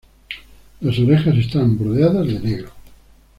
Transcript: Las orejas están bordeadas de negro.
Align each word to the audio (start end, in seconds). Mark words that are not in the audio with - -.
Las 0.79 0.97
orejas 0.97 1.37
están 1.37 1.77
bordeadas 1.77 2.25
de 2.25 2.39
negro. 2.39 2.71